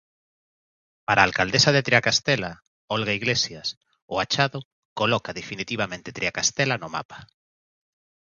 [1.05, 2.51] Para a alcaldesa de Triacastela,
[2.95, 3.67] Olga Iglesias,
[4.13, 4.59] o achado
[4.99, 7.17] "coloca definitivamente Triacastela no mapa".